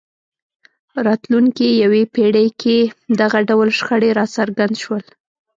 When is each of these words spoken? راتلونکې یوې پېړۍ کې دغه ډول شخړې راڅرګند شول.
راتلونکې 1.05 1.67
یوې 1.83 2.03
پېړۍ 2.13 2.47
کې 2.61 2.77
دغه 3.19 3.39
ډول 3.49 3.69
شخړې 3.77 4.09
راڅرګند 4.17 4.75
شول. 4.81 5.03